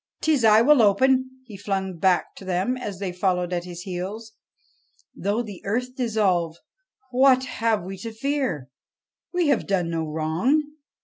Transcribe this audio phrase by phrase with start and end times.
[0.23, 4.33] 'Tis I will open!' he flung back to them as they followed at his heels.'
[5.15, 6.57] Though the earth dissolve,
[7.11, 8.69] what have we to fear?
[9.31, 10.63] We have done no wrong!